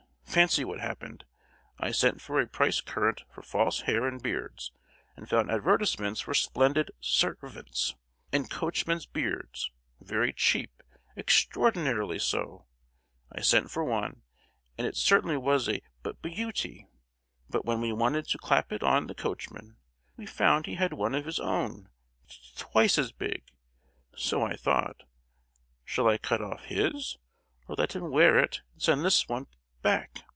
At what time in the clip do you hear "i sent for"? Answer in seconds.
1.77-2.39, 13.29-13.83